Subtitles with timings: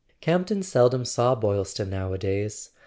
[0.19, 2.71] Camp ton seldom saw Boylston nowadays.